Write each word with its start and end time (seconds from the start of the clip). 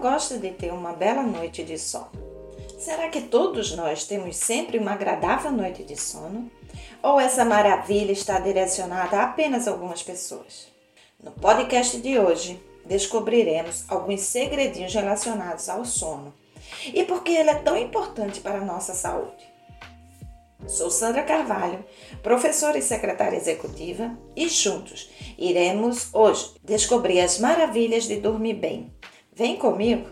gosta 0.00 0.38
de 0.38 0.50
ter 0.50 0.72
uma 0.72 0.92
bela 0.92 1.22
noite 1.22 1.64
de 1.64 1.76
sono? 1.76 2.10
Será 2.78 3.08
que 3.08 3.22
todos 3.22 3.74
nós 3.74 4.06
temos 4.06 4.36
sempre 4.36 4.78
uma 4.78 4.92
agradável 4.92 5.50
noite 5.50 5.82
de 5.82 5.96
sono? 5.96 6.50
Ou 7.02 7.20
essa 7.20 7.44
maravilha 7.44 8.12
está 8.12 8.38
direcionada 8.38 9.18
a 9.18 9.24
apenas 9.24 9.66
algumas 9.66 10.02
pessoas? 10.02 10.68
No 11.22 11.32
podcast 11.32 12.00
de 12.00 12.18
hoje, 12.18 12.60
descobriremos 12.84 13.84
alguns 13.88 14.20
segredinhos 14.20 14.94
relacionados 14.94 15.68
ao 15.68 15.84
sono 15.84 16.32
e 16.86 17.02
por 17.04 17.24
que 17.24 17.32
ele 17.32 17.50
é 17.50 17.56
tão 17.56 17.76
importante 17.76 18.40
para 18.40 18.58
a 18.58 18.64
nossa 18.64 18.94
saúde. 18.94 19.48
Sou 20.66 20.90
Sandra 20.90 21.22
Carvalho, 21.22 21.84
professora 22.22 22.78
e 22.78 22.82
secretária 22.82 23.36
executiva, 23.36 24.16
e 24.36 24.48
juntos 24.48 25.10
iremos 25.38 26.08
hoje 26.12 26.54
descobrir 26.62 27.20
as 27.20 27.38
maravilhas 27.38 28.04
de 28.04 28.16
dormir 28.16 28.54
bem. 28.54 28.92
Vem 29.38 29.54
comigo! 29.54 30.08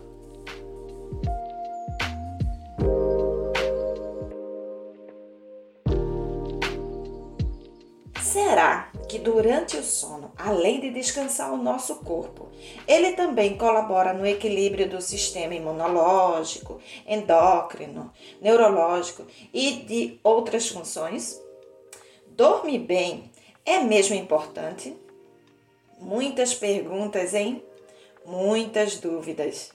Será 8.23 8.93
que 9.09 9.19
durante 9.19 9.77
o 9.77 9.83
sono, 9.83 10.31
além 10.39 10.79
de 10.79 10.91
descansar 10.91 11.53
o 11.53 11.57
nosso 11.57 11.97
corpo, 12.05 12.47
ele 12.87 13.15
também 13.15 13.59
colabora 13.59 14.13
no 14.13 14.25
equilíbrio 14.25 14.89
do 14.89 15.03
sistema 15.03 15.57
imunológico, 15.57 16.81
endócrino, 17.05 18.13
neurológico 18.41 19.27
e 19.53 19.73
de 19.73 20.21
outras 20.23 20.69
funções? 20.69 21.43
Dormir 22.29 22.79
bem 22.79 23.33
é 23.65 23.81
mesmo 23.81 24.15
importante? 24.15 24.97
Muitas 25.99 26.55
perguntas, 26.55 27.35
hein? 27.35 27.66
Muitas 28.27 28.99
dúvidas. 28.99 29.71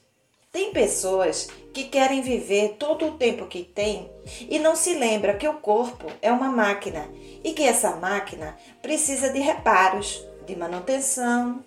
Tem 0.52 0.74
pessoas 0.74 1.48
que 1.74 1.86
querem 1.86 2.22
viver 2.22 2.76
todo 2.78 3.08
o 3.08 3.18
tempo 3.18 3.48
que 3.48 3.64
tem 3.64 4.12
e 4.42 4.60
não 4.60 4.76
se 4.76 4.94
lembra 4.94 5.38
que 5.38 5.48
o 5.48 5.62
corpo 5.62 6.08
é 6.22 6.30
uma 6.30 6.50
máquina 6.50 7.08
e 7.46 7.54
que 7.54 7.64
essa 7.64 7.96
máquina 7.96 8.58
precisa 8.82 9.30
de 9.30 9.40
reparos, 9.40 10.22
de 10.46 10.54
manutenção. 10.58 11.64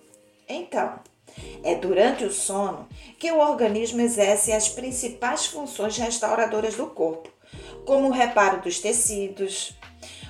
Então, 0.47 0.99
é 1.63 1.73
durante 1.73 2.23
o 2.23 2.31
sono 2.31 2.87
que 3.17 3.31
o 3.31 3.39
organismo 3.39 4.01
exerce 4.01 4.51
as 4.51 4.69
principais 4.69 5.47
funções 5.47 5.97
restauradoras 5.97 6.75
do 6.75 6.85
corpo, 6.85 7.29
como 7.83 8.09
o 8.09 8.11
reparo 8.11 8.61
dos 8.61 8.79
tecidos, 8.79 9.73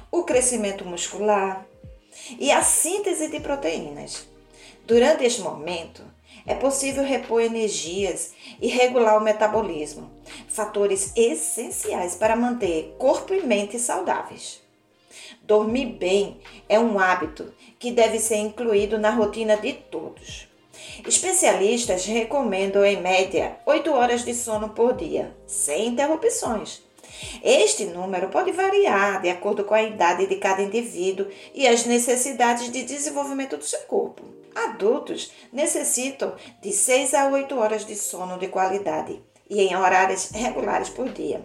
o 0.09 0.23
crescimento 0.23 0.86
muscular 0.86 1.67
e 2.40 2.50
a 2.50 2.64
síntese 2.64 3.28
de 3.28 3.42
proteínas. 3.42 4.25
Durante 4.86 5.25
este 5.25 5.42
momento, 5.42 6.15
é 6.46 6.54
possível 6.54 7.04
repor 7.04 7.42
energias 7.42 8.34
e 8.62 8.68
regular 8.68 9.18
o 9.18 9.24
metabolismo, 9.24 10.12
fatores 10.48 11.12
essenciais 11.16 12.16
para 12.16 12.36
manter 12.36 12.96
corpo 12.98 13.34
e 13.34 13.42
mente 13.42 13.80
saudáveis. 13.80 14.62
Dormir 15.42 15.88
bem 15.98 16.40
é 16.70 16.80
um 16.80 17.00
hábito 17.00 17.54
que 17.80 17.92
deve 17.92 18.20
ser 18.20 18.38
incluído 18.38 18.98
na 18.98 19.10
rotina 19.10 19.58
de 19.58 19.74
todos. 19.74 20.48
Especialistas 21.06 22.06
recomendam, 22.06 22.86
em 22.86 23.02
média, 23.02 23.58
8 23.66 23.92
horas 23.92 24.24
de 24.24 24.34
sono 24.34 24.70
por 24.70 24.94
dia, 24.94 25.36
sem 25.46 25.88
interrupções. 25.88 26.84
Este 27.44 27.86
número 27.86 28.30
pode 28.30 28.52
variar 28.52 29.22
de 29.22 29.30
acordo 29.30 29.64
com 29.64 29.74
a 29.74 29.84
idade 29.84 30.28
de 30.28 30.36
cada 30.38 30.62
indivíduo 30.62 31.28
e 31.54 31.68
as 31.68 31.86
necessidades 31.86 32.72
de 32.72 32.84
desenvolvimento 32.84 33.58
do 33.58 33.64
seu 33.64 33.80
corpo. 33.82 34.24
Adultos 34.54 35.32
necessitam 35.52 36.34
de 36.62 36.72
6 36.72 37.14
a 37.14 37.28
8 37.28 37.58
horas 37.58 37.86
de 37.86 37.96
sono 37.96 38.38
de 38.40 38.48
qualidade 38.48 39.22
e 39.50 39.62
em 39.62 39.75
horários 39.75 40.31
regulares 40.31 40.90
por 40.90 41.09
dia. 41.09 41.44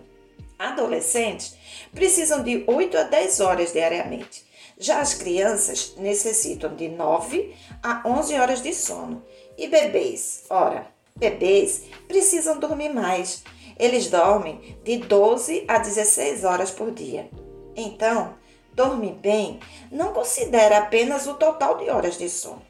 Adolescentes 0.58 1.56
precisam 1.92 2.42
de 2.42 2.64
8 2.66 2.98
a 2.98 3.02
10 3.04 3.40
horas 3.40 3.72
diariamente. 3.72 4.44
Já 4.78 5.00
as 5.00 5.14
crianças 5.14 5.94
necessitam 5.96 6.74
de 6.74 6.88
9 6.88 7.54
a 7.82 8.02
11 8.06 8.34
horas 8.34 8.62
de 8.62 8.72
sono. 8.74 9.24
E 9.58 9.68
bebês? 9.68 10.44
Ora, 10.48 10.86
bebês 11.16 11.82
precisam 12.06 12.58
dormir 12.58 12.90
mais. 12.90 13.42
Eles 13.80 14.08
dormem 14.08 14.76
de 14.84 14.98
12 14.98 15.64
a 15.66 15.78
16 15.78 16.44
horas 16.44 16.70
por 16.70 16.90
dia. 16.90 17.30
Então, 17.74 18.34
dormir 18.74 19.14
bem 19.14 19.58
não 19.90 20.12
considera 20.12 20.78
apenas 20.78 21.26
o 21.26 21.34
total 21.34 21.78
de 21.78 21.88
horas 21.88 22.18
de 22.18 22.28
sono 22.28 22.62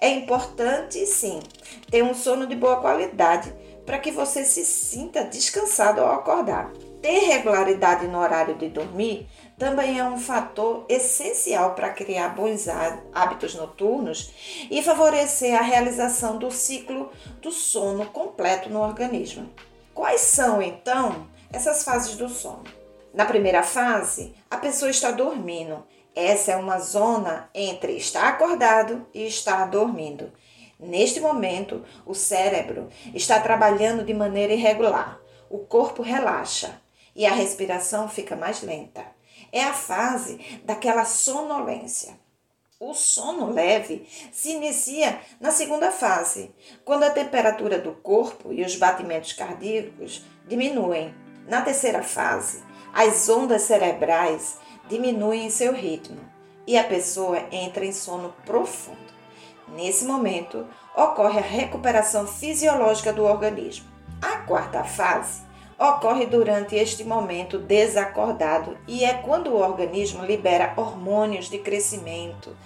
é 0.00 0.10
importante, 0.10 1.04
sim, 1.06 1.40
ter 1.90 2.04
um 2.04 2.14
sono 2.14 2.46
de 2.46 2.54
boa 2.54 2.80
qualidade 2.80 3.52
para 3.84 3.98
que 3.98 4.12
você 4.12 4.44
se 4.44 4.64
sinta 4.64 5.24
descansado 5.24 6.00
ao 6.00 6.12
acordar. 6.12 6.70
Ter 7.02 7.18
regularidade 7.26 8.06
no 8.06 8.18
horário 8.18 8.54
de 8.54 8.68
dormir 8.68 9.26
também 9.56 9.98
é 9.98 10.04
um 10.04 10.18
fator 10.18 10.84
essencial 10.88 11.74
para 11.74 11.90
criar 11.90 12.30
bons 12.30 12.66
hábitos 13.12 13.54
noturnos 13.54 14.32
e 14.70 14.82
favorecer 14.82 15.58
a 15.58 15.62
realização 15.62 16.38
do 16.38 16.50
ciclo 16.50 17.10
do 17.40 17.50
sono 17.50 18.06
completo 18.06 18.68
no 18.68 18.80
organismo. 18.80 19.48
Quais 19.98 20.20
são, 20.20 20.62
então, 20.62 21.26
essas 21.52 21.82
fases 21.82 22.14
do 22.14 22.28
sono? 22.28 22.62
Na 23.12 23.24
primeira 23.24 23.64
fase, 23.64 24.32
a 24.48 24.56
pessoa 24.56 24.92
está 24.92 25.10
dormindo 25.10 25.84
essa 26.14 26.52
é 26.52 26.56
uma 26.56 26.78
zona 26.78 27.50
entre 27.52 27.96
estar 27.96 28.28
acordado 28.28 29.04
e 29.12 29.26
estar 29.26 29.68
dormindo. 29.68 30.32
Neste 30.78 31.18
momento, 31.18 31.84
o 32.06 32.14
cérebro 32.14 32.88
está 33.12 33.40
trabalhando 33.40 34.04
de 34.04 34.14
maneira 34.14 34.52
irregular, 34.52 35.18
o 35.50 35.58
corpo 35.58 36.00
relaxa 36.00 36.80
e 37.16 37.26
a 37.26 37.32
respiração 37.32 38.08
fica 38.08 38.36
mais 38.36 38.62
lenta. 38.62 39.04
É 39.50 39.64
a 39.64 39.74
fase 39.74 40.60
daquela 40.64 41.04
sonolência. 41.04 42.16
O 42.80 42.94
sono 42.94 43.50
leve 43.50 44.06
se 44.30 44.52
inicia 44.52 45.18
na 45.40 45.50
segunda 45.50 45.90
fase, 45.90 46.54
quando 46.84 47.02
a 47.02 47.10
temperatura 47.10 47.76
do 47.76 47.90
corpo 47.90 48.52
e 48.52 48.62
os 48.62 48.76
batimentos 48.76 49.32
cardíacos 49.32 50.24
diminuem. 50.46 51.12
Na 51.48 51.60
terceira 51.60 52.04
fase, 52.04 52.62
as 52.94 53.28
ondas 53.28 53.62
cerebrais 53.62 54.58
diminuem 54.88 55.50
seu 55.50 55.72
ritmo 55.72 56.20
e 56.68 56.78
a 56.78 56.84
pessoa 56.84 57.48
entra 57.50 57.84
em 57.84 57.90
sono 57.90 58.32
profundo. 58.46 59.12
Nesse 59.74 60.04
momento, 60.04 60.64
ocorre 60.94 61.40
a 61.40 61.42
recuperação 61.42 62.28
fisiológica 62.28 63.12
do 63.12 63.24
organismo. 63.24 63.88
A 64.22 64.36
quarta 64.46 64.84
fase 64.84 65.47
ocorre 65.78 66.26
durante 66.26 66.74
este 66.74 67.04
momento 67.04 67.58
desacordado 67.58 68.76
e 68.88 69.04
é 69.04 69.14
quando 69.14 69.50
o 69.50 69.60
organismo 69.60 70.24
libera 70.24 70.74
hormônios 70.76 71.48
de 71.48 71.58
crescimento, 71.58 72.56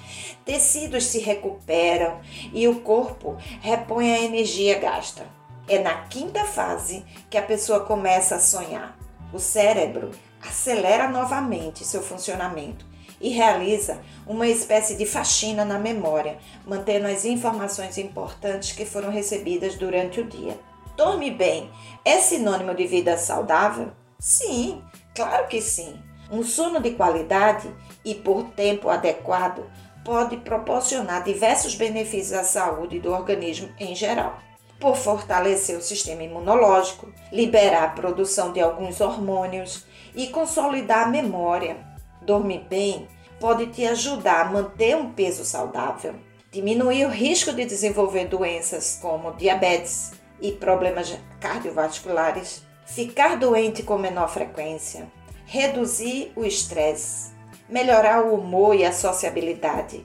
tecidos 0.44 1.04
se 1.04 1.18
recuperam 1.18 2.20
e 2.52 2.66
o 2.66 2.80
corpo 2.80 3.36
repõe 3.60 4.12
a 4.12 4.20
energia 4.20 4.78
gasta. 4.78 5.26
É 5.68 5.78
na 5.78 6.06
quinta 6.06 6.44
fase 6.44 7.04
que 7.28 7.36
a 7.36 7.42
pessoa 7.42 7.80
começa 7.80 8.36
a 8.36 8.40
sonhar. 8.40 8.96
O 9.32 9.38
cérebro 9.38 10.10
acelera 10.40 11.08
novamente 11.08 11.84
seu 11.84 12.02
funcionamento 12.02 12.84
e 13.20 13.28
realiza 13.28 14.00
uma 14.26 14.48
espécie 14.48 14.96
de 14.96 15.06
faxina 15.06 15.64
na 15.64 15.78
memória, 15.78 16.38
mantendo 16.66 17.06
as 17.06 17.24
informações 17.24 17.96
importantes 17.96 18.72
que 18.72 18.84
foram 18.84 19.10
recebidas 19.10 19.76
durante 19.76 20.20
o 20.20 20.24
dia. 20.24 20.58
Dorme 20.96 21.30
bem 21.30 21.70
é 22.04 22.18
sinônimo 22.18 22.74
de 22.74 22.86
vida 22.86 23.16
saudável? 23.16 23.92
Sim, 24.18 24.82
claro 25.14 25.46
que 25.48 25.60
sim. 25.60 25.98
Um 26.30 26.42
sono 26.42 26.80
de 26.80 26.92
qualidade 26.92 27.72
e 28.04 28.14
por 28.14 28.44
tempo 28.50 28.88
adequado 28.88 29.64
pode 30.04 30.36
proporcionar 30.38 31.24
diversos 31.24 31.74
benefícios 31.74 32.32
à 32.32 32.44
saúde 32.44 32.98
do 32.98 33.12
organismo 33.12 33.68
em 33.78 33.94
geral 33.94 34.38
por 34.78 34.96
fortalecer 34.96 35.78
o 35.78 35.82
sistema 35.82 36.24
imunológico, 36.24 37.12
liberar 37.30 37.84
a 37.84 37.90
produção 37.90 38.52
de 38.52 38.60
alguns 38.60 39.00
hormônios 39.00 39.86
e 40.14 40.26
consolidar 40.26 41.06
a 41.06 41.10
memória. 41.10 41.76
Dormir 42.20 42.66
bem 42.68 43.06
pode 43.38 43.68
te 43.68 43.86
ajudar 43.86 44.46
a 44.46 44.50
manter 44.50 44.96
um 44.96 45.12
peso 45.12 45.44
saudável, 45.44 46.16
diminuir 46.50 47.06
o 47.06 47.10
risco 47.10 47.52
de 47.52 47.64
desenvolver 47.64 48.26
doenças 48.26 48.98
como 49.00 49.34
diabetes 49.34 50.20
e 50.42 50.52
problemas 50.52 51.16
cardiovasculares, 51.40 52.62
ficar 52.84 53.36
doente 53.38 53.82
com 53.82 53.96
menor 53.96 54.28
frequência, 54.28 55.10
reduzir 55.46 56.32
o 56.36 56.44
estresse, 56.44 57.30
melhorar 57.68 58.24
o 58.24 58.34
humor 58.34 58.74
e 58.74 58.84
a 58.84 58.92
sociabilidade, 58.92 60.04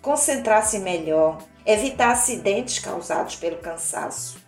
concentrar-se 0.00 0.78
melhor 0.78 1.38
evitar 1.66 2.12
acidentes 2.12 2.78
causados 2.78 3.36
pelo 3.36 3.58
cansaço. 3.58 4.38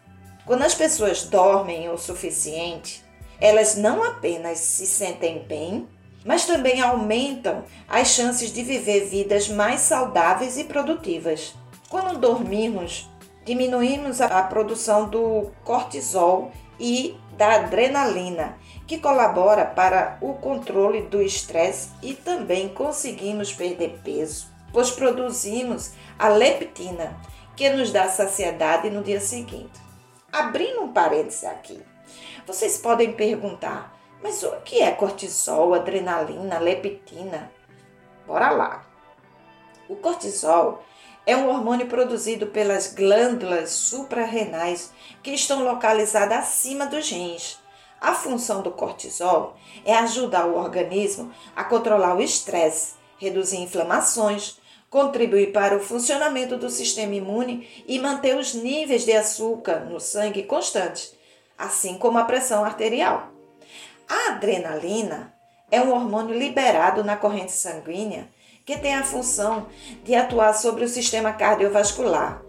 Quando 0.44 0.62
as 0.62 0.74
pessoas 0.74 1.24
dormem 1.24 1.88
o 1.88 1.98
suficiente, 1.98 3.04
elas 3.40 3.76
não 3.76 4.02
apenas 4.02 4.58
se 4.58 4.86
sentem 4.86 5.44
bem, 5.46 5.86
mas 6.24 6.44
também 6.44 6.80
aumentam 6.80 7.64
as 7.88 8.08
chances 8.08 8.52
de 8.52 8.62
viver 8.62 9.06
vidas 9.06 9.48
mais 9.48 9.80
saudáveis 9.80 10.56
e 10.56 10.64
produtivas. 10.64 11.54
Quando 11.88 12.18
dormimos 12.18 13.08
diminuímos 13.46 14.20
a 14.20 14.42
produção 14.42 15.08
do 15.08 15.52
cortisol 15.64 16.50
e 16.80 17.16
da 17.36 17.54
adrenalina, 17.54 18.58
que 18.86 18.98
colabora 18.98 19.64
para 19.64 20.18
o 20.20 20.34
controle 20.34 21.02
do 21.02 21.22
estresse 21.22 21.90
e 22.02 22.12
também 22.12 22.68
conseguimos 22.68 23.52
perder 23.52 24.00
peso, 24.02 24.48
pois 24.72 24.90
produzimos 24.90 25.92
a 26.18 26.28
leptina, 26.28 27.16
que 27.54 27.70
nos 27.70 27.92
dá 27.92 28.08
saciedade 28.08 28.90
no 28.90 29.02
dia 29.02 29.20
seguinte. 29.20 29.80
Abrindo 30.32 30.82
um 30.82 30.92
parêntese 30.92 31.46
aqui, 31.46 31.80
vocês 32.46 32.78
podem 32.78 33.12
perguntar, 33.12 33.96
mas 34.22 34.42
o 34.42 34.50
que 34.62 34.82
é 34.82 34.90
cortisol, 34.90 35.72
adrenalina, 35.72 36.58
leptina? 36.58 37.50
Bora 38.26 38.50
lá. 38.50 38.84
O 39.88 39.94
cortisol 39.94 40.82
é 41.26 41.36
um 41.36 41.48
hormônio 41.48 41.88
produzido 41.88 42.46
pelas 42.46 42.94
glândulas 42.94 43.70
suprarrenais 43.70 44.92
que 45.22 45.32
estão 45.32 45.64
localizadas 45.64 46.38
acima 46.38 46.86
dos 46.86 47.10
rins. 47.10 47.58
A 48.00 48.14
função 48.14 48.62
do 48.62 48.70
cortisol 48.70 49.56
é 49.84 49.94
ajudar 49.96 50.46
o 50.46 50.56
organismo 50.56 51.32
a 51.56 51.64
controlar 51.64 52.14
o 52.14 52.22
estresse, 52.22 52.94
reduzir 53.18 53.56
inflamações, 53.56 54.58
contribuir 54.88 55.52
para 55.52 55.76
o 55.76 55.80
funcionamento 55.80 56.56
do 56.56 56.70
sistema 56.70 57.14
imune 57.14 57.68
e 57.88 57.98
manter 57.98 58.36
os 58.36 58.54
níveis 58.54 59.04
de 59.04 59.12
açúcar 59.12 59.80
no 59.80 59.98
sangue 59.98 60.44
constantes, 60.44 61.14
assim 61.58 61.98
como 61.98 62.18
a 62.18 62.24
pressão 62.24 62.64
arterial. 62.64 63.32
A 64.08 64.32
adrenalina 64.32 65.34
é 65.70 65.80
um 65.80 65.90
hormônio 65.90 66.38
liberado 66.38 67.02
na 67.02 67.16
corrente 67.16 67.50
sanguínea 67.50 68.28
que 68.66 68.76
tem 68.76 68.96
a 68.96 69.04
função 69.04 69.68
de 70.02 70.14
atuar 70.16 70.52
sobre 70.52 70.84
o 70.84 70.88
sistema 70.88 71.32
cardiovascular 71.32 72.42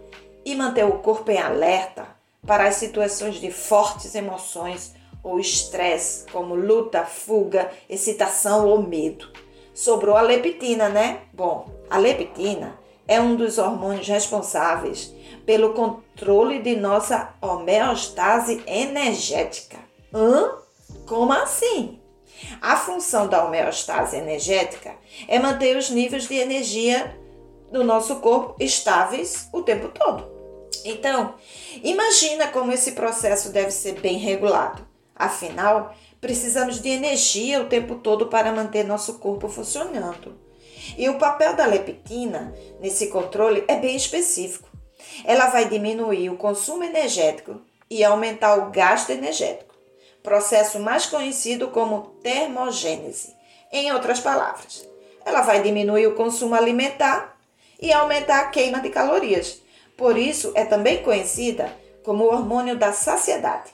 e 0.44 0.54
manter 0.56 0.84
o 0.84 0.98
corpo 0.98 1.30
em 1.30 1.38
alerta 1.38 2.08
para 2.44 2.66
as 2.66 2.74
situações 2.74 3.36
de 3.36 3.52
fortes 3.52 4.16
emoções 4.16 4.94
ou 5.22 5.38
estresse, 5.38 6.26
como 6.32 6.56
luta, 6.56 7.04
fuga, 7.04 7.70
excitação 7.88 8.66
ou 8.66 8.82
medo. 8.82 9.28
Sobrou 9.72 10.16
a 10.16 10.20
leptina, 10.20 10.88
né? 10.88 11.20
Bom, 11.32 11.70
a 11.88 11.98
leptina 11.98 12.76
é 13.06 13.20
um 13.20 13.36
dos 13.36 13.58
hormônios 13.58 14.08
responsáveis 14.08 15.14
pelo 15.46 15.72
controle 15.72 16.60
de 16.60 16.74
nossa 16.74 17.32
homeostase 17.40 18.62
energética. 18.66 19.78
Hã? 20.12 20.50
Como 21.06 21.32
assim? 21.32 21.97
A 22.60 22.76
função 22.76 23.26
da 23.26 23.44
homeostase 23.44 24.16
energética 24.16 24.94
é 25.26 25.38
manter 25.38 25.76
os 25.76 25.90
níveis 25.90 26.26
de 26.26 26.34
energia 26.34 27.18
do 27.70 27.84
nosso 27.84 28.16
corpo 28.16 28.56
estáveis 28.58 29.48
o 29.52 29.62
tempo 29.62 29.88
todo. 29.88 30.28
Então, 30.84 31.34
imagina 31.82 32.48
como 32.48 32.72
esse 32.72 32.92
processo 32.92 33.50
deve 33.50 33.70
ser 33.70 34.00
bem 34.00 34.18
regulado. 34.18 34.86
Afinal, 35.14 35.94
precisamos 36.20 36.80
de 36.80 36.88
energia 36.88 37.60
o 37.60 37.66
tempo 37.66 37.96
todo 37.96 38.26
para 38.26 38.52
manter 38.52 38.84
nosso 38.84 39.18
corpo 39.18 39.48
funcionando. 39.48 40.38
E 40.96 41.08
o 41.08 41.18
papel 41.18 41.54
da 41.54 41.66
leptina 41.66 42.54
nesse 42.80 43.08
controle 43.08 43.64
é 43.68 43.76
bem 43.76 43.96
específico. 43.96 44.68
Ela 45.24 45.46
vai 45.46 45.68
diminuir 45.68 46.30
o 46.30 46.36
consumo 46.36 46.84
energético 46.84 47.60
e 47.90 48.04
aumentar 48.04 48.56
o 48.56 48.70
gasto 48.70 49.10
energético, 49.10 49.67
processo 50.28 50.78
mais 50.78 51.06
conhecido 51.06 51.68
como 51.68 52.10
termogênese. 52.22 53.34
Em 53.72 53.90
outras 53.92 54.20
palavras, 54.20 54.86
ela 55.24 55.40
vai 55.40 55.62
diminuir 55.62 56.06
o 56.06 56.14
consumo 56.14 56.54
alimentar 56.54 57.34
e 57.80 57.90
aumentar 57.90 58.40
a 58.40 58.48
queima 58.48 58.78
de 58.80 58.90
calorias. 58.90 59.62
Por 59.96 60.18
isso, 60.18 60.52
é 60.54 60.66
também 60.66 61.02
conhecida 61.02 61.74
como 62.04 62.24
o 62.24 62.28
hormônio 62.28 62.76
da 62.76 62.92
saciedade. 62.92 63.70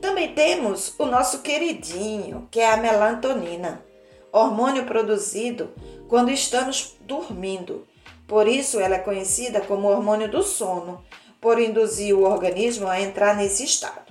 Também 0.00 0.34
temos 0.34 0.94
o 0.98 1.04
nosso 1.04 1.40
queridinho, 1.40 2.48
que 2.50 2.58
é 2.58 2.72
a 2.72 2.78
melatonina, 2.78 3.84
hormônio 4.32 4.86
produzido 4.86 5.74
quando 6.08 6.30
estamos 6.30 6.96
dormindo. 7.02 7.86
Por 8.26 8.48
isso, 8.48 8.80
ela 8.80 8.94
é 8.94 8.98
conhecida 8.98 9.60
como 9.60 9.88
hormônio 9.88 10.30
do 10.30 10.42
sono, 10.42 11.04
por 11.38 11.60
induzir 11.60 12.16
o 12.16 12.22
organismo 12.22 12.88
a 12.88 12.98
entrar 12.98 13.36
nesse 13.36 13.64
estado. 13.64 14.10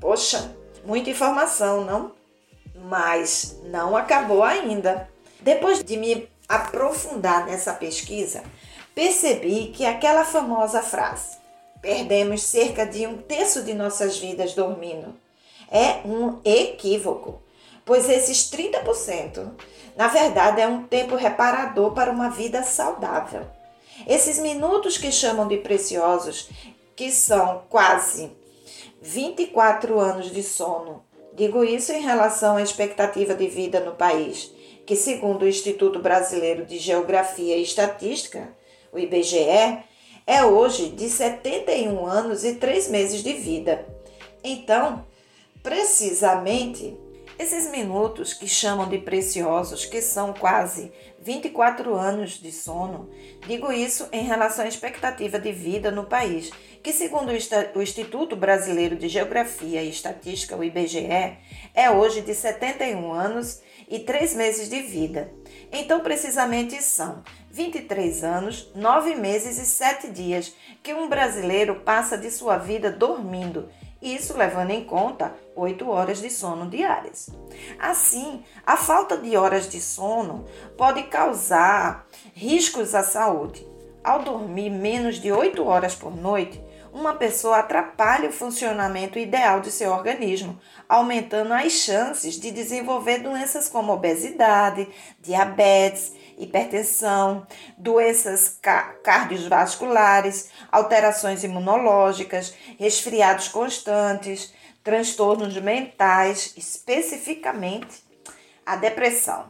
Poxa, 0.00 0.56
muita 0.88 1.10
informação, 1.10 1.84
não? 1.84 2.12
Mas 2.74 3.60
não 3.64 3.94
acabou 3.94 4.42
ainda. 4.42 5.06
Depois 5.38 5.84
de 5.84 5.98
me 5.98 6.26
aprofundar 6.48 7.44
nessa 7.44 7.74
pesquisa, 7.74 8.42
percebi 8.94 9.66
que 9.66 9.84
aquela 9.84 10.24
famosa 10.24 10.82
frase, 10.82 11.36
perdemos 11.82 12.42
cerca 12.42 12.86
de 12.86 13.06
um 13.06 13.18
terço 13.18 13.62
de 13.64 13.74
nossas 13.74 14.16
vidas 14.16 14.54
dormindo, 14.54 15.14
é 15.70 16.00
um 16.06 16.40
equívoco, 16.42 17.42
pois 17.84 18.08
esses 18.08 18.50
30%, 18.50 19.50
na 19.94 20.08
verdade, 20.08 20.62
é 20.62 20.66
um 20.66 20.84
tempo 20.84 21.16
reparador 21.16 21.92
para 21.92 22.10
uma 22.10 22.30
vida 22.30 22.62
saudável. 22.62 23.46
Esses 24.06 24.38
minutos 24.38 24.96
que 24.96 25.12
chamam 25.12 25.46
de 25.46 25.58
preciosos, 25.58 26.48
que 26.96 27.12
são 27.12 27.62
quase 27.68 28.32
24 29.00 29.98
anos 29.98 30.30
de 30.30 30.42
sono, 30.42 31.04
digo 31.34 31.62
isso 31.62 31.92
em 31.92 32.00
relação 32.00 32.56
à 32.56 32.62
expectativa 32.62 33.34
de 33.34 33.46
vida 33.46 33.80
no 33.80 33.92
país, 33.92 34.52
que, 34.84 34.96
segundo 34.96 35.42
o 35.42 35.48
Instituto 35.48 36.00
Brasileiro 36.00 36.64
de 36.64 36.78
Geografia 36.78 37.56
e 37.56 37.62
Estatística, 37.62 38.56
o 38.92 38.98
IBGE, 38.98 39.78
é 40.26 40.44
hoje 40.44 40.88
de 40.88 41.08
71 41.08 42.06
anos 42.06 42.44
e 42.44 42.54
3 42.54 42.88
meses 42.88 43.22
de 43.22 43.34
vida. 43.34 43.86
Então, 44.42 45.04
precisamente 45.62 46.96
esses 47.38 47.70
minutos 47.70 48.34
que 48.34 48.48
chamam 48.48 48.88
de 48.88 48.98
preciosos, 48.98 49.84
que 49.84 50.02
são 50.02 50.32
quase 50.32 50.92
24 51.20 51.94
anos 51.94 52.32
de 52.32 52.50
sono, 52.50 53.10
digo 53.46 53.70
isso 53.70 54.08
em 54.12 54.24
relação 54.24 54.64
à 54.64 54.68
expectativa 54.68 55.38
de 55.38 55.52
vida 55.52 55.90
no 55.90 56.04
país, 56.04 56.50
que, 56.82 56.92
segundo 56.92 57.30
o 57.74 57.82
Instituto 57.82 58.34
Brasileiro 58.34 58.96
de 58.96 59.08
Geografia 59.08 59.82
e 59.82 59.90
Estatística, 59.90 60.56
o 60.56 60.64
IBGE, 60.64 61.38
é 61.74 61.90
hoje 61.90 62.22
de 62.22 62.34
71 62.34 63.12
anos 63.12 63.60
e 63.88 63.98
3 64.00 64.34
meses 64.34 64.68
de 64.68 64.82
vida. 64.82 65.32
Então, 65.72 66.00
precisamente 66.00 66.82
são 66.82 67.22
23 67.58 68.22
anos, 68.22 68.70
9 68.72 69.16
meses 69.16 69.58
e 69.58 69.66
7 69.66 70.12
dias 70.12 70.54
que 70.80 70.94
um 70.94 71.08
brasileiro 71.08 71.80
passa 71.80 72.16
de 72.16 72.30
sua 72.30 72.56
vida 72.56 72.88
dormindo 72.88 73.68
isso 74.00 74.38
levando 74.38 74.70
em 74.70 74.84
conta 74.84 75.34
8 75.56 75.90
horas 75.90 76.20
de 76.20 76.30
sono 76.30 76.70
diárias. 76.70 77.30
Assim, 77.80 78.44
a 78.64 78.76
falta 78.76 79.16
de 79.16 79.36
horas 79.36 79.68
de 79.68 79.80
sono 79.80 80.44
pode 80.76 81.02
causar 81.04 82.06
riscos 82.32 82.94
à 82.94 83.02
saúde. 83.02 83.66
Ao 84.04 84.22
dormir 84.22 84.70
menos 84.70 85.16
de 85.16 85.32
8 85.32 85.66
horas 85.66 85.96
por 85.96 86.16
noite, 86.16 86.62
uma 86.92 87.14
pessoa 87.14 87.58
atrapalha 87.58 88.28
o 88.28 88.32
funcionamento 88.32 89.18
ideal 89.18 89.60
de 89.60 89.72
seu 89.72 89.90
organismo, 89.90 90.58
aumentando 90.88 91.52
as 91.52 91.72
chances 91.72 92.38
de 92.38 92.52
desenvolver 92.52 93.18
doenças 93.18 93.68
como 93.68 93.92
obesidade, 93.92 94.88
diabetes, 95.20 96.12
hipertensão, 96.38 97.46
doenças 97.76 98.58
cardiovasculares, 99.02 100.50
alterações 100.70 101.44
imunológicas, 101.44 102.54
resfriados 102.78 103.48
constantes, 103.48 104.54
transtornos 104.82 105.54
mentais, 105.60 106.54
especificamente 106.56 108.02
a 108.64 108.76
depressão. 108.76 109.46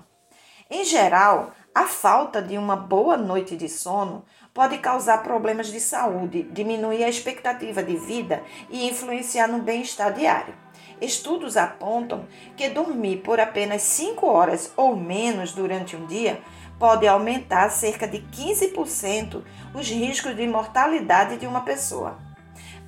Em 0.70 0.84
geral, 0.84 1.52
a 1.74 1.86
falta 1.86 2.42
de 2.42 2.58
uma 2.58 2.76
boa 2.76 3.16
noite 3.16 3.56
de 3.56 3.68
sono 3.68 4.24
pode 4.52 4.78
causar 4.78 5.22
problemas 5.22 5.68
de 5.68 5.80
saúde, 5.80 6.42
diminuir 6.42 7.04
a 7.04 7.08
expectativa 7.08 7.82
de 7.82 7.96
vida 7.96 8.42
e 8.68 8.88
influenciar 8.88 9.46
no 9.46 9.62
bem-estar 9.62 10.12
diário. 10.12 10.54
Estudos 11.00 11.56
apontam 11.56 12.26
que 12.56 12.68
dormir 12.68 13.18
por 13.18 13.38
apenas 13.38 13.82
5 13.82 14.26
horas 14.26 14.72
ou 14.76 14.96
menos 14.96 15.52
durante 15.52 15.94
um 15.94 16.06
dia 16.06 16.42
pode 16.78 17.06
aumentar 17.06 17.70
cerca 17.70 18.06
de 18.06 18.18
15% 18.18 19.42
os 19.74 19.88
riscos 19.88 20.36
de 20.36 20.46
mortalidade 20.46 21.36
de 21.36 21.46
uma 21.46 21.62
pessoa. 21.62 22.18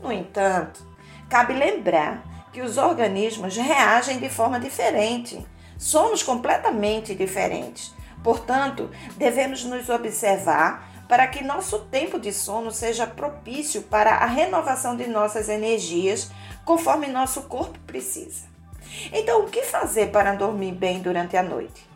No 0.03 0.13
entanto, 0.13 0.87
cabe 1.29 1.53
lembrar 1.53 2.23
que 2.53 2.63
os 2.63 2.79
organismos 2.79 3.57
reagem 3.57 4.19
de 4.19 4.29
forma 4.29 4.59
diferente. 4.59 5.45
Somos 5.79 6.23
completamente 6.23 7.15
diferentes. 7.15 7.95
Portanto, 8.23 8.91
devemos 9.17 9.65
nos 9.65 9.89
observar 9.89 10.89
para 11.09 11.27
que 11.27 11.43
nosso 11.43 11.81
tempo 11.87 12.21
de 12.21 12.33
sono 12.33 12.71
seja 12.71 13.07
propício 13.07 13.83
para 13.83 14.13
a 14.13 14.27
renovação 14.27 14.97
de 14.97 15.09
nossas 15.09 15.49
energias, 15.49 16.31
conforme 16.65 17.09
nosso 17.09 17.43
corpo 17.43 17.79
precisa. 17.81 18.49
Então, 19.13 19.43
o 19.43 19.49
que 19.49 19.63
fazer 19.63 20.11
para 20.11 20.35
dormir 20.35 20.73
bem 20.73 21.01
durante 21.01 21.37
a 21.37 21.43
noite? 21.43 21.90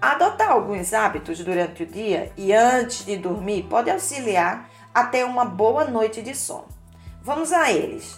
Adotar 0.00 0.50
alguns 0.50 0.94
hábitos 0.94 1.44
durante 1.44 1.82
o 1.82 1.86
dia 1.86 2.32
e 2.34 2.54
antes 2.54 3.04
de 3.04 3.18
dormir 3.18 3.66
pode 3.68 3.90
auxiliar 3.90 4.70
a 4.94 5.04
ter 5.04 5.26
uma 5.26 5.44
boa 5.44 5.84
noite 5.84 6.22
de 6.22 6.34
sono. 6.34 6.68
Vamos 7.22 7.52
a 7.52 7.70
eles. 7.70 8.16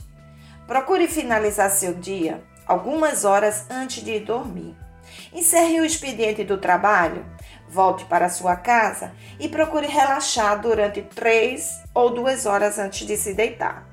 Procure 0.64 1.08
finalizar 1.08 1.68
seu 1.70 1.94
dia 1.94 2.40
algumas 2.68 3.24
horas 3.24 3.66
antes 3.68 4.04
de 4.04 4.20
dormir. 4.20 4.76
Encerre 5.32 5.80
o 5.80 5.84
expediente 5.84 6.44
do 6.44 6.56
trabalho, 6.56 7.26
volte 7.68 8.04
para 8.04 8.28
sua 8.28 8.54
casa 8.54 9.12
e 9.40 9.48
procure 9.48 9.88
relaxar 9.88 10.60
durante 10.60 11.02
três 11.02 11.82
ou 11.92 12.10
duas 12.10 12.46
horas 12.46 12.78
antes 12.78 13.04
de 13.04 13.16
se 13.16 13.34
deitar. 13.34 13.92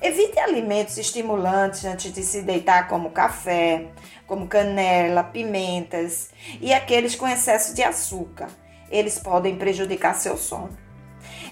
Evite 0.00 0.38
alimentos 0.38 0.98
estimulantes 0.98 1.84
antes 1.84 2.12
de 2.12 2.22
se 2.22 2.42
deitar, 2.42 2.88
como 2.88 3.10
café, 3.10 3.88
como 4.26 4.46
canela, 4.46 5.22
pimentas 5.24 6.30
e 6.60 6.72
aqueles 6.72 7.14
com 7.14 7.28
excesso 7.28 7.74
de 7.74 7.82
açúcar. 7.82 8.48
Eles 8.90 9.18
podem 9.18 9.56
prejudicar 9.56 10.14
seu 10.14 10.36
sono. 10.36 10.76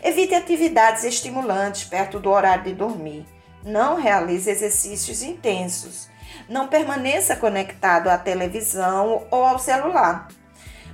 Evite 0.02 0.34
atividades 0.34 1.04
estimulantes 1.04 1.84
perto 1.84 2.18
do 2.18 2.30
horário 2.30 2.64
de 2.64 2.74
dormir. 2.74 3.26
Não 3.64 3.96
realize 3.96 4.50
exercícios 4.50 5.22
intensos. 5.22 6.08
Não 6.48 6.68
permaneça 6.68 7.36
conectado 7.36 8.08
à 8.08 8.18
televisão 8.18 9.26
ou 9.30 9.44
ao 9.44 9.58
celular. 9.58 10.28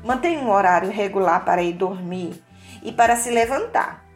Mantenha 0.04 0.40
um 0.40 0.50
horário 0.50 0.90
regular 0.90 1.44
para 1.44 1.62
ir 1.62 1.72
dormir 1.72 2.42
e 2.82 2.92
para 2.92 3.16
se 3.16 3.30
levantar. 3.30 4.07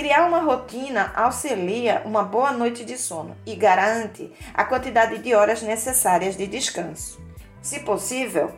Criar 0.00 0.26
uma 0.26 0.38
rotina 0.38 1.12
auxilia 1.14 2.00
uma 2.06 2.22
boa 2.22 2.52
noite 2.52 2.86
de 2.86 2.96
sono 2.96 3.36
e 3.44 3.54
garante 3.54 4.32
a 4.54 4.64
quantidade 4.64 5.18
de 5.18 5.34
horas 5.34 5.60
necessárias 5.60 6.38
de 6.38 6.46
descanso. 6.46 7.20
Se 7.60 7.80
possível, 7.80 8.50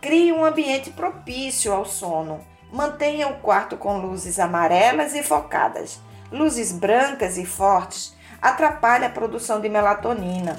crie 0.00 0.32
um 0.32 0.42
ambiente 0.42 0.88
propício 0.88 1.70
ao 1.70 1.84
sono. 1.84 2.40
Mantenha 2.72 3.28
o 3.28 3.40
quarto 3.40 3.76
com 3.76 3.98
luzes 3.98 4.38
amarelas 4.38 5.14
e 5.14 5.22
focadas. 5.22 6.00
Luzes 6.32 6.72
brancas 6.72 7.36
e 7.36 7.44
fortes 7.44 8.16
atrapalham 8.40 9.08
a 9.08 9.10
produção 9.12 9.60
de 9.60 9.68
melatonina. 9.68 10.58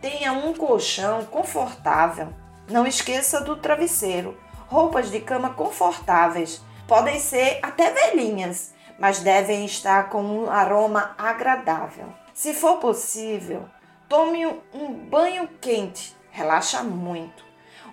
Tenha 0.00 0.32
um 0.32 0.54
colchão 0.54 1.22
confortável. 1.26 2.28
Não 2.66 2.86
esqueça 2.86 3.42
do 3.42 3.56
travesseiro. 3.56 4.38
Roupas 4.68 5.10
de 5.10 5.20
cama 5.20 5.50
confortáveis. 5.50 6.62
Podem 6.88 7.20
ser 7.20 7.58
até 7.62 7.90
velhinhas, 7.92 8.74
mas 8.98 9.20
devem 9.20 9.64
estar 9.64 10.08
com 10.08 10.22
um 10.22 10.50
aroma 10.50 11.14
agradável. 11.18 12.12
Se 12.32 12.54
for 12.54 12.78
possível, 12.78 13.64
tome 14.08 14.46
um 14.72 14.92
banho 14.92 15.48
quente, 15.60 16.16
relaxa 16.30 16.82
muito. 16.82 17.44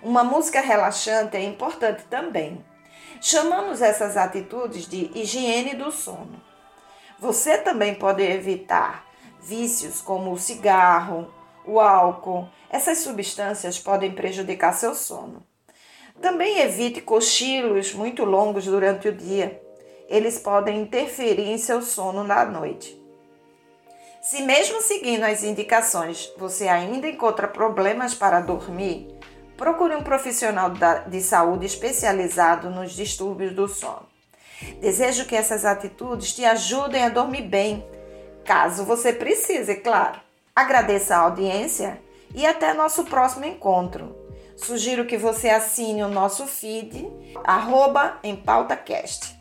Uma 0.02 0.22
música 0.22 0.60
relaxante 0.60 1.36
é 1.36 1.42
importante 1.42 2.04
também. 2.04 2.64
Chamamos 3.20 3.80
essas 3.80 4.16
atitudes 4.16 4.86
de 4.86 5.10
higiene 5.14 5.74
do 5.74 5.90
sono. 5.90 6.42
Você 7.18 7.56
também 7.58 7.94
pode 7.94 8.22
evitar 8.22 9.06
vícios 9.40 10.00
como 10.00 10.32
o 10.32 10.38
cigarro, 10.38 11.32
o 11.64 11.80
álcool. 11.80 12.48
Essas 12.68 12.98
substâncias 12.98 13.78
podem 13.78 14.12
prejudicar 14.12 14.74
seu 14.74 14.94
sono. 14.94 15.42
Também 16.20 16.60
evite 16.60 17.00
cochilos 17.00 17.94
muito 17.94 18.24
longos 18.24 18.66
durante 18.66 19.08
o 19.08 19.12
dia 19.12 19.63
eles 20.08 20.38
podem 20.38 20.82
interferir 20.82 21.48
em 21.48 21.58
seu 21.58 21.82
sono 21.82 22.24
na 22.24 22.44
noite. 22.44 23.00
Se 24.22 24.42
mesmo 24.42 24.80
seguindo 24.80 25.24
as 25.24 25.44
indicações 25.44 26.32
você 26.38 26.66
ainda 26.66 27.08
encontra 27.08 27.46
problemas 27.46 28.14
para 28.14 28.40
dormir, 28.40 29.08
procure 29.56 29.94
um 29.94 30.02
profissional 30.02 30.70
de 31.06 31.20
saúde 31.20 31.66
especializado 31.66 32.70
nos 32.70 32.92
distúrbios 32.92 33.52
do 33.52 33.68
sono. 33.68 34.08
Desejo 34.80 35.26
que 35.26 35.36
essas 35.36 35.64
atitudes 35.64 36.32
te 36.32 36.44
ajudem 36.44 37.04
a 37.04 37.10
dormir 37.10 37.42
bem, 37.42 37.84
caso 38.44 38.84
você 38.84 39.12
precise, 39.12 39.76
claro. 39.76 40.20
Agradeça 40.56 41.16
a 41.16 41.20
audiência 41.20 42.00
e 42.34 42.46
até 42.46 42.72
nosso 42.72 43.04
próximo 43.04 43.44
encontro. 43.44 44.16
Sugiro 44.56 45.04
que 45.04 45.18
você 45.18 45.50
assine 45.50 46.02
o 46.02 46.08
nosso 46.08 46.46
feed, 46.46 47.06
arroba 47.44 48.18
em 48.22 48.36
pautacast 48.36 49.33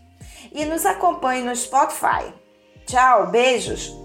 e 0.54 0.66
nos 0.66 0.86
acompanhe 0.86 1.44
no 1.44 1.56
Spotify. 1.56 2.34
Tchau, 2.86 3.28
beijos! 3.28 4.03